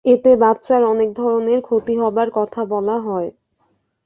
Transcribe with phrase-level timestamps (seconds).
[0.05, 3.29] এতে বাচ্চার অনেক ধরনের ক্ষতি হবার কথা বলা হয়।